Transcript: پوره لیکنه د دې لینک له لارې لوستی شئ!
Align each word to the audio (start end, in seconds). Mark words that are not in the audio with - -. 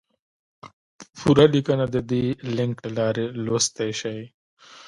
پوره 1.17 1.45
لیکنه 1.53 1.85
د 1.95 1.97
دې 2.11 2.25
لینک 2.55 2.75
له 2.85 2.91
لارې 2.97 3.25
لوستی 3.45 3.91
شئ! 3.99 4.19